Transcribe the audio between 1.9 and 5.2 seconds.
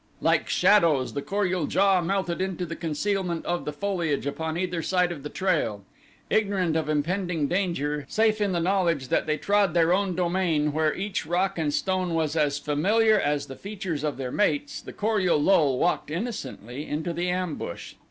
melted into the concealment of the foliage upon either side